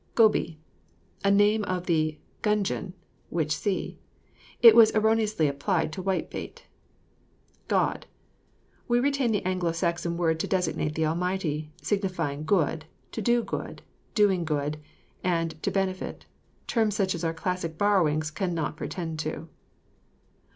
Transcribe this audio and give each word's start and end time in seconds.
GOBY. 0.15 0.57
A 1.23 1.29
name 1.29 1.63
of 1.65 1.85
the 1.85 2.17
gudgeon 2.41 2.95
(which 3.29 3.55
see). 3.55 3.99
It 4.59 4.75
was 4.75 4.89
erroneously 4.95 5.47
applied 5.47 5.93
to 5.93 6.01
white 6.01 6.31
bait. 6.31 6.65
GOD. 7.67 8.07
We 8.87 8.99
retain 8.99 9.31
the 9.31 9.45
Anglo 9.45 9.71
Saxon 9.73 10.17
word 10.17 10.39
to 10.39 10.47
designate 10.47 10.95
the 10.95 11.05
ALMIGHTY; 11.05 11.69
signifying 11.83 12.45
good, 12.45 12.85
to 13.11 13.21
do 13.21 13.43
good, 13.43 13.83
doing 14.15 14.43
good, 14.43 14.79
and 15.23 15.61
to 15.61 15.69
benefit; 15.69 16.25
terms 16.65 16.95
such 16.95 17.13
as 17.13 17.23
our 17.23 17.31
classic 17.35 17.77
borrowings 17.77 18.31
cannot 18.31 18.77
pretend 18.77 19.19
to. 19.19 19.49